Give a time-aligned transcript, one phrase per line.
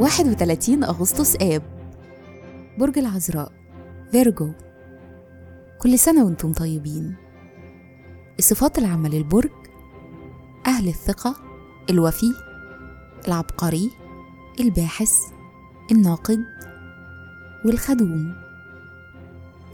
[0.00, 1.62] 31 أغسطس آب.
[2.78, 3.52] برج العذراء.
[4.12, 4.52] فيرجو
[5.78, 7.14] كل سنة وأنتم طيبين.
[8.38, 9.50] الصفات العامة للبرج
[10.66, 11.36] أهل الثقة
[11.90, 12.32] الوفي
[13.28, 13.90] العبقري
[14.60, 15.12] الباحث
[15.92, 16.44] الناقد
[17.64, 18.34] والخدوم.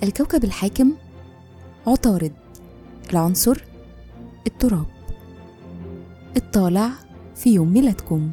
[0.03, 0.93] الكوكب الحاكم
[1.87, 2.33] عطارد.
[3.11, 3.65] العنصر
[4.47, 4.87] التراب.
[6.37, 6.91] الطالع
[7.35, 8.33] في يوم ميلادكم.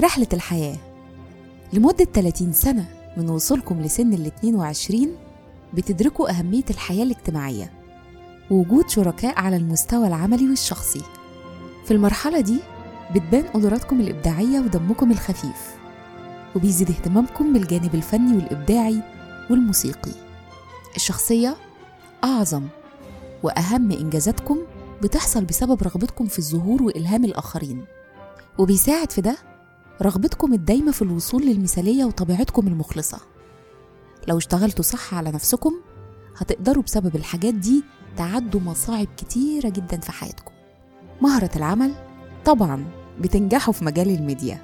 [0.00, 0.76] رحلة الحياة.
[1.72, 5.16] لمدة 30 سنة من وصولكم لسن ال 22
[5.74, 7.72] بتدركوا أهمية الحياة الاجتماعية.
[8.50, 11.02] ووجود شركاء على المستوى العملي والشخصي.
[11.84, 12.58] في المرحلة دي
[13.14, 15.76] بتبان قدراتكم الإبداعية ودمكم الخفيف.
[16.56, 19.02] وبيزيد اهتمامكم بالجانب الفني والإبداعي
[19.50, 20.12] والموسيقي.
[20.96, 21.56] الشخصية
[22.24, 22.62] أعظم
[23.42, 24.58] وأهم إنجازاتكم
[25.02, 27.84] بتحصل بسبب رغبتكم في الظهور وإلهام الآخرين.
[28.58, 29.36] وبيساعد في ده
[30.02, 33.18] رغبتكم الدايمة في الوصول للمثالية وطبيعتكم المخلصة.
[34.28, 35.72] لو اشتغلتوا صح على نفسكم
[36.36, 37.84] هتقدروا بسبب الحاجات دي
[38.16, 40.52] تعدوا مصاعب كتيرة جدا في حياتكم.
[41.20, 41.92] مهرة العمل
[42.44, 42.84] طبعا
[43.20, 44.62] بتنجحوا في مجال الميديا.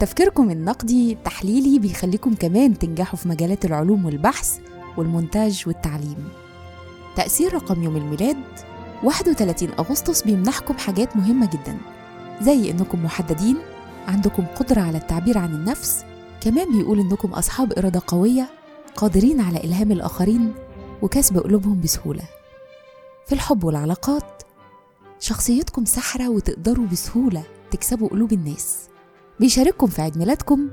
[0.00, 4.58] تفكيركم النقدي التحليلي بيخليكم كمان تنجحوا في مجالات العلوم والبحث
[4.96, 6.28] والمونتاج والتعليم.
[7.16, 8.36] تأثير رقم يوم الميلاد
[9.02, 11.78] 31 أغسطس بيمنحكم حاجات مهمة جدا
[12.42, 13.56] زي إنكم محددين
[14.08, 16.04] عندكم قدرة على التعبير عن النفس.
[16.40, 18.48] كمان بيقول إنكم أصحاب إرادة قوية
[18.96, 20.54] قادرين على إلهام الآخرين
[21.02, 22.22] وكسب قلوبهم بسهولة.
[23.26, 24.42] في الحب والعلاقات
[25.20, 28.88] شخصيتكم سحرة وتقدروا بسهولة تكسبوا قلوب الناس.
[29.40, 30.70] بيشارككم في عيد ميلادكم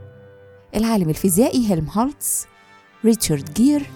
[0.76, 2.48] العالم الفيزيائي هيلم هالتس
[3.06, 3.90] ريتشارد جير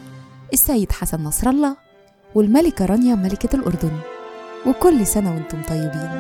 [0.54, 1.78] السيد حسن نصر الله
[2.36, 3.98] والملكة رانيا ملكة الأردن.
[4.68, 6.12] وكل سنة وأنتم طيبين.